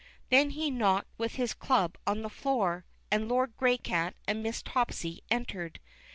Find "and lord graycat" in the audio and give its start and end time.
3.11-4.15